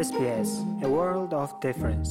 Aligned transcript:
SBS 0.00 0.50
A 0.86 0.88
World 0.96 1.32
of 1.42 1.50
Difference. 1.64 2.10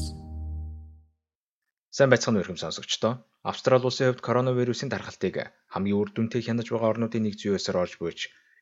Сайн 1.98 2.12
байцгаана 2.14 2.44
хүмүүс 2.46 2.62
сонсогчдоо. 2.62 3.14
Австрали 3.52 3.88
улсын 3.90 4.08
хувьд 4.10 4.22
коронавирусын 4.28 4.92
дархалтыг 4.94 5.36
хамгийн 5.74 5.98
үр 5.98 6.10
дүнтэй 6.14 6.46
хянаж 6.46 6.70
байгаа 6.70 6.92
орнуудын 6.94 7.26
нэг 7.26 7.36
зүйсээр 7.42 7.82
орж 7.82 7.94
буйж 7.98 8.20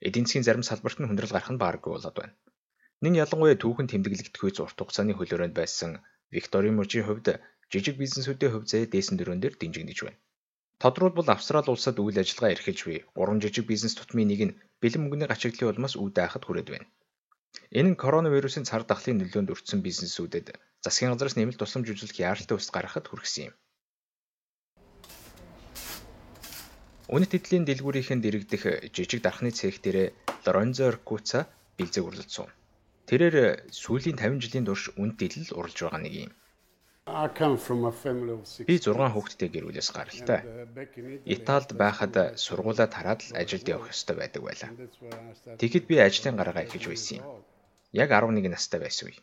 эдийн 0.08 0.26
засгийн 0.28 0.47
зарим 0.47 0.63
салбарт 0.63 1.03
нь 1.03 1.10
хүндрэл 1.12 1.35
гарах 1.35 1.51
нь 1.51 1.60
бааргүй 1.63 1.92
болоод 1.94 2.15
байна. 2.15 2.33
Нин 3.03 3.19
ялангуяа 3.24 3.60
түүхэн 3.60 3.92
тэмдэглэгдэхүй 3.92 4.51
урт 4.63 4.79
хугацааны 4.79 5.13
хөлөөрөнд 5.19 5.55
байсан 5.59 5.91
Викторийн 6.31 6.79
мужийн 6.79 7.07
хувьд 7.07 7.28
жижиг 7.67 7.96
бизнесүүдийн 7.99 8.53
хувь 8.55 8.69
заяа 8.71 8.87
дээсэн 8.87 9.19
дөрөөн 9.19 9.41
дээр 9.44 9.55
дэмжигдэж 9.59 9.99
байна. 10.07 10.21
Тодорхойлбол 10.79 11.29
Австрали 11.35 11.67
улсад 11.67 11.99
үйл 11.99 12.15
ажиллагаа 12.23 12.55
эрхэлж 12.55 12.79
буй 12.87 12.97
3 13.12 13.44
жижиг 13.44 13.65
бизнес 13.67 13.99
тутмын 13.99 14.31
нэг 14.31 14.41
нь 14.47 14.57
бэлэн 14.79 15.01
мөнгөний 15.03 15.28
гачигдлын 15.28 15.71
улмаас 15.75 15.99
үе 15.99 16.16
даахад 16.16 16.48
хүрээд 16.48 16.71
байна. 16.71 16.88
Энэ 17.76 17.89
нь 17.91 17.99
коронавирусын 17.99 18.63
цар 18.63 18.88
тахлын 18.88 19.20
нөлөөнд 19.20 19.52
өртсөн 19.52 19.84
бизнесүүдэд 19.84 20.55
засгийн 20.80 21.12
газраас 21.12 21.35
нэмэлт 21.35 21.59
тусламж 21.59 21.88
үзүүлэх 21.91 22.23
яаралтай 22.23 22.55
ус 22.55 22.71
гаргахад 22.71 23.12
хүргэсэн 23.12 23.52
юм. 23.52 23.55
Үнэт 27.11 27.35
эдлийн 27.35 27.67
дэлгүүрийнхэн 27.67 28.23
дэрэгдэх 28.23 28.91
жижиг 28.95 29.20
дархны 29.23 29.52
цех 29.52 29.84
дээр 29.84 30.16
Лоронзо 30.48 30.91
Оркуца 30.91 31.48
бэлзэг 31.75 32.03
урлалцсан. 32.08 32.48
Тэрээр 33.08 33.67
сүүлийн 33.72 34.20
50 34.20 34.44
жилийн 34.44 34.67
турш 34.67 34.91
үнэт 34.99 35.17
дэлэл 35.20 35.55
урлж 35.59 35.77
байгаа 35.84 36.02
нэг 36.03 36.13
юм. 36.27 36.31
Би 38.67 38.75
6 38.84 38.99
хүүхэдтэй 39.16 39.49
гэр 39.52 39.66
бүлээс 39.72 39.89
гаралтай. 39.95 40.39
Италид 41.23 41.72
байхад 41.80 42.16
сургуулаа 42.36 42.88
тараад 42.91 43.23
л 43.23 43.36
ажилд 43.39 43.67
явах 43.72 43.95
ёстой 43.95 44.16
байдаг 44.20 44.44
байлаа. 44.44 44.72
Тэгэхэд 45.59 45.86
би 45.88 45.95
ажлын 46.03 46.36
гараагаа 46.36 46.67
эхэлж 46.67 46.86
байсан 46.91 47.16
юм. 47.23 47.25
Яг 47.93 48.09
11 48.11 48.49
настай 48.51 48.80
байсан 48.83 49.09
үе. 49.09 49.19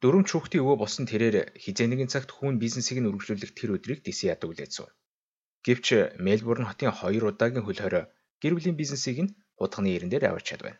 Дөрөв 0.00 0.30
хүүхдийн 0.30 0.62
өвөө 0.62 0.76
болсон 0.78 1.04
тэрээр 1.10 1.58
хизээ 1.58 1.88
нэгэн 1.90 2.12
цагт 2.12 2.30
хүн 2.32 2.62
бизнесийг 2.62 3.02
нь 3.02 3.10
үргэлжлүүлэх 3.10 3.52
тэр 3.58 3.74
өдрийг 3.76 4.00
дэс 4.06 4.20
яадаг 4.30 4.48
үлээсэн. 4.50 4.86
Гэвч 5.66 5.86
Мельбурн 6.22 6.70
хотын 6.70 6.94
хоёр 6.94 7.34
удаагийн 7.34 7.66
хөл 7.66 7.82
хорой 7.82 8.04
гэр 8.40 8.54
бүлийн 8.54 8.78
бизнесийг 8.78 9.18
нь 9.26 9.34
хутганы 9.58 9.90
ирэн 9.90 10.10
дээр 10.10 10.30
аварч 10.30 10.46
чадвав. 10.54 10.78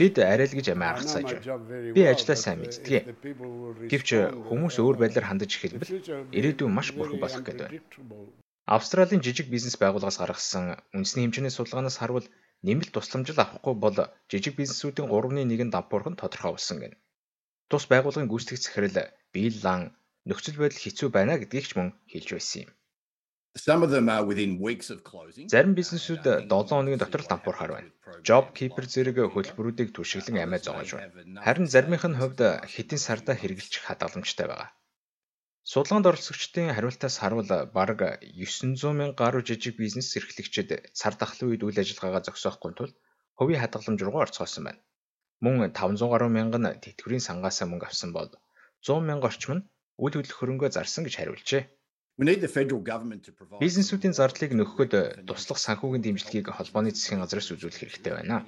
Бид 0.00 0.16
арай 0.32 0.46
л 0.48 0.56
гэж 0.56 0.66
амиа 0.72 0.96
гаргацааж 0.96 1.28
байна. 1.28 1.92
Би 1.92 2.02
ажлаа 2.08 2.38
сайн 2.40 2.64
мэддэг. 2.64 3.04
Гэвч 3.92 4.08
хүмүүс 4.48 4.80
өөр 4.80 4.96
байдлаар 4.96 5.28
хандаж 5.28 5.52
эхэлбэл 5.52 5.92
ирээдүйн 6.32 6.72
маш 6.72 6.96
бүрхэн 6.96 7.20
болох 7.20 7.44
гэдэг 7.44 7.68
байна. 7.68 7.84
Австралийн 8.64 9.20
жижиг 9.20 9.52
бизнес 9.52 9.76
байгууллагаас 9.76 10.16
гаргасан 10.16 10.80
үндэсний 10.96 11.28
хэмжээний 11.28 11.52
судалгаанаас 11.52 12.00
харвал 12.00 12.24
нэмэлт 12.66 12.92
тусламжил 12.94 13.40
авахгүй 13.40 13.74
бол 13.84 13.96
жижиг 14.30 14.54
бизнесүүдийн 14.60 15.08
3.1 15.08 15.64
нь 15.66 15.74
давпуурх 15.74 16.08
нь 16.10 16.20
тодорхой 16.20 16.52
болсон 16.54 16.78
гэнэ. 16.82 16.96
Тус 17.70 17.84
байгууллагын 17.92 18.30
гүйцэтгэх 18.30 18.60
захирал 18.62 18.98
Билл 19.32 19.58
Лан 19.64 19.82
нөхцөл 20.28 20.60
байдал 20.60 20.82
хэцүү 20.84 21.08
байна 21.16 21.38
гэдгийг 21.40 21.66
ч 21.68 21.72
мөн 21.78 21.88
хэлж 22.12 22.28
байсан 22.34 22.58
юм. 22.64 22.70
Зарим 25.50 25.74
бизнесүүд 25.74 26.24
7 26.46 26.70
хоногийн 26.70 27.02
дотор 27.02 27.22
дампуурхаар 27.26 27.72
байна. 27.74 27.90
Job 28.28 28.54
Keeper 28.54 28.86
зэрэг 28.86 29.16
хөтөлбөрүүдийг 29.34 29.90
түшиглэн 29.90 30.44
амиа 30.44 30.60
зоогож 30.62 30.90
байна. 30.94 31.42
Харин 31.46 31.66
заримынх 31.66 32.04
нь 32.06 32.18
хувьд 32.20 32.40
хэдэн 32.72 33.00
сарда 33.06 33.32
хэрэгжилчих 33.34 33.82
хадгаламжтай 33.86 34.46
байгаа. 34.46 34.70
Судалгаанд 35.68 36.06
оролцогчдын 36.08 36.72
хариултаас 36.72 37.18
харвал 37.20 37.50
бараг 37.76 38.00
900 38.24 38.96
мянга 38.98 39.16
гаруй 39.20 39.42
жижиг 39.44 39.76
бизнес 39.76 40.08
эрхлэгчид 40.16 40.70
цар 40.98 41.14
тахлын 41.20 41.50
үед 41.50 41.62
үйл 41.66 41.78
ажиллагаагаа 41.82 42.24
зогсоохгүй 42.24 42.72
тул 42.78 42.92
хувийн 43.38 43.60
хадгаламж 43.60 44.00
руугаа 44.02 44.24
орцгоосон 44.24 44.64
байна. 44.64 44.80
Мөн 45.44 45.54
500 45.68 46.12
гаруй 46.12 46.30
мянга 46.32 46.58
нь 46.60 46.80
тэтгэврийн 46.84 47.26
сангаас 47.28 47.60
мөнгө 47.60 47.86
авсан 47.88 48.10
бол 48.16 48.30
100 48.80 49.04
мянга 49.08 49.28
орчим 49.30 49.52
нь 49.56 49.66
үйл 50.00 50.16
хөдлөх 50.16 50.38
хөрөнгөө 50.40 50.70
зарсан 50.72 51.04
гэж 51.04 51.14
хариулжээ. 51.16 51.62
Бизнесүүдийн 53.64 54.12
зардлыг 54.12 54.52
нөхөхөд 54.52 55.24
туслах 55.24 55.56
санхүүгийн 55.56 56.04
дэмжлэгийг 56.04 56.52
холбооны 56.52 56.92
засгийн 56.92 57.24
газраас 57.24 57.48
үзүүлэх 57.48 57.80
хэрэгтэй 57.80 58.12
байна. 58.12 58.44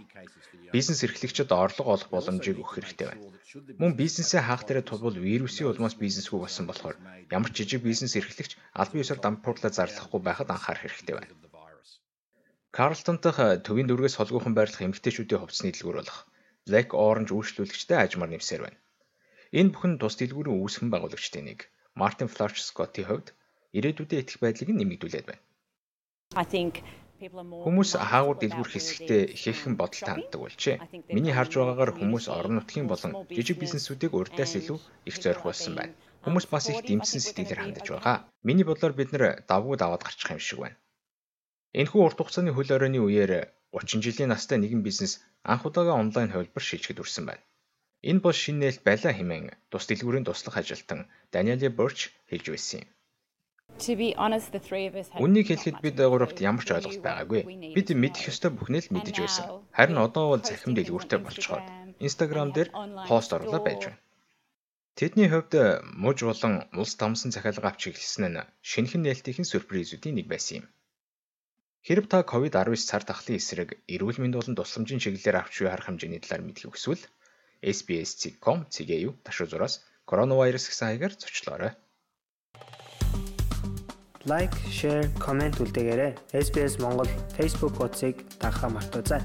Бизнес 0.76 1.00
эрхлэгчид 1.08 1.48
орлого 1.48 1.96
олох 1.96 2.08
боломжийг 2.12 2.60
өгөх 2.60 2.76
хэрэгтэй 2.76 3.06
байна. 3.08 3.24
Мөн 3.80 3.96
бизнесээ 3.96 4.44
хаах 4.44 4.68
дээр 4.68 4.84
тулбал 4.84 5.16
вирусын 5.16 5.72
улмаас 5.72 5.96
бизнесгүй 5.96 6.40
болсон 6.44 6.68
болохоор 6.68 6.96
ямар 7.32 7.48
ч 7.48 7.64
жижиг 7.64 7.80
бизнес 7.80 8.12
эрхлэгч 8.20 8.60
албан 8.76 9.02
ёсоор 9.04 9.20
дампуурлаа 9.24 9.72
зарлахгүй 9.72 10.20
байхад 10.20 10.52
анхаарах 10.52 10.84
хэрэгтэй 10.84 11.16
байна. 11.16 11.32
Карлтон 12.76 13.24
дахь 13.24 13.40
төвийн 13.64 13.88
дүүргээс 13.88 14.16
холгүйхан 14.20 14.52
байрлах 14.56 14.84
эмэгтэйчүүдийн 14.84 15.40
хувцсны 15.40 15.72
дэлгүүр 15.72 16.00
болох 16.00 16.18
Black 16.68 16.92
Orange 16.92 17.32
үйлчлүүлэгчтэй 17.36 17.98
ажмаар 18.00 18.32
нэмсээр 18.32 18.62
байна. 18.64 18.78
Энэ 19.56 19.72
бүхэн 19.72 19.96
тус 20.00 20.16
дэлгүүрийн 20.20 20.60
үүсгэн 20.60 20.88
байгуулагчдын 20.92 21.44
нэг 21.48 21.60
Мартин 22.00 22.32
Фларч 22.32 22.64
Скоттийн 22.64 23.08
хувьд 23.08 23.28
ирээдүйдээ 23.76 24.20
итгэх 24.22 24.38
байдлыг 24.42 24.68
нэмэгдүүлээд 24.72 25.26
байна. 25.28 25.42
Хүмүүс 27.64 27.90
хаагур 28.10 28.38
дэлгүүр 28.40 28.70
хэсэгтээ 28.72 29.22
ихээхэн 29.36 29.74
бодолтой 29.78 30.10
ханддаг 30.10 30.40
болжээ. 30.42 30.76
Миний 31.14 31.34
харж 31.34 31.52
байгаагаар 31.54 31.92
хүмүүс 31.94 32.26
орон 32.36 32.54
нутгийн 32.58 32.90
болон 32.90 33.12
жижиг 33.36 33.56
бизнесүүдийг 33.62 34.12
урьдаас 34.18 34.52
илүү 34.58 34.78
их 35.08 35.16
зорих 35.22 35.42
болсон 35.46 35.72
байна. 35.78 35.94
Хүмүүс 36.24 36.46
бас 36.50 36.64
их 36.72 36.82
дэмжсэн 36.82 37.22
сэтгэлээр 37.22 37.62
хандаж 37.62 37.86
байгаа. 37.90 38.16
Миний 38.46 38.66
бодлоор 38.66 38.94
бид 38.98 39.10
нэр 39.14 39.24
давгүй 39.50 39.76
даваад 39.78 40.02
гарчих 40.04 40.34
юм 40.34 40.42
шиг 40.42 40.58
байна. 40.62 40.76
Энэхүү 41.78 42.00
урт 42.02 42.18
хугацааны 42.18 42.50
хөл 42.52 42.70
хорионы 42.74 42.98
үеэр 43.06 43.32
30 43.70 44.04
жилийн 44.04 44.30
настай 44.34 44.58
нэгэн 44.58 44.82
бизнес 44.86 45.12
анх 45.52 45.62
удаага 45.68 45.94
онлайн 46.02 46.30
хувилбар 46.30 46.64
шилжихэд 46.66 46.98
хүрсэн 47.00 47.24
байна. 47.30 47.42
Энэ 48.10 48.22
бол 48.24 48.36
шинэ 48.42 48.60
нээлт 48.60 48.82
байлаа 48.88 49.12
хэмээн 49.14 49.46
тус 49.70 49.84
дэлгүүрийн 49.86 50.26
туслах 50.26 50.56
ажилтан 50.58 51.00
Даниэли 51.32 51.68
Борч 51.78 51.98
хэлж 52.30 52.46
байсан 52.50 52.78
юм. 52.82 52.88
Үнийг 55.24 55.46
хэлэхэд 55.50 55.78
бид 55.84 55.96
гуравт 55.98 56.38
ямар 56.50 56.64
ч 56.66 56.70
ойлголт 56.76 57.02
байгаагүй. 57.02 57.42
Бид 57.76 57.88
мэдэх 58.02 58.30
ёстой 58.32 58.50
бүхнээ 58.54 58.82
л 58.86 58.94
мэдэж 58.94 59.16
байсан. 59.20 59.44
Харин 59.76 59.98
одоо 60.06 60.24
бол 60.32 60.44
захим 60.44 60.72
дэлгүүртэй 60.74 61.20
болцоход 61.22 61.66
Instagram 62.06 62.48
дээр 62.54 62.68
пост 63.08 63.30
оруулаад 63.34 63.64
байж 63.66 63.80
байна. 63.86 64.00
Тэдний 64.98 65.28
хувьд 65.30 65.52
муж 66.04 66.18
болон 66.28 66.54
улс 66.80 66.94
тамсан 67.00 67.30
захиалга 67.32 67.68
авч 67.70 67.82
эхэлсэн 67.90 68.24
нь 68.28 68.46
шинэхэн 68.70 69.02
нээлтийн 69.04 69.48
сюрпризүүдийн 69.48 70.16
нэг 70.16 70.26
байсан 70.30 70.54
юм. 70.60 70.66
Хэрв 71.86 72.04
та 72.12 72.18
COVID-19 72.22 72.78
цар 72.90 73.02
тахлын 73.02 73.40
эсрэг 73.40 73.70
эрүүл 73.94 74.20
мэнд 74.20 74.38
болон 74.38 74.54
тусламжийн 74.54 75.02
чиглэлээр 75.02 75.40
авч 75.40 75.54
буй 75.58 75.70
харах 75.72 75.88
хэмжээний 75.88 76.20
талаар 76.22 76.42
мэдэх 76.44 76.70
хүсвэл 76.70 77.02
SBS.com 77.74 78.58
цэгээ 78.74 79.00
юу 79.06 79.14
ташуу 79.26 79.46
зураас 79.50 79.74
коронавирус 80.06 80.66
гэсэн 80.68 80.86
хаягаар 80.86 81.14
зочлоорой 81.18 81.72
лайк, 84.26 84.50
шеэр, 84.70 85.08
комент 85.18 85.58
үлдээгээрэй. 85.58 86.14
SBS 86.32 86.80
Монгол 86.82 87.08
Facebook 87.36 87.76
хуудсыг 87.76 88.16
дагахаа 88.38 88.70
мартаоцай. 88.70 89.20